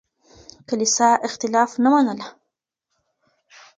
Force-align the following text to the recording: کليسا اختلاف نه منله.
کليسا 0.69 1.09
اختلاف 1.27 1.71
نه 1.83 1.89
منله. 1.95 2.27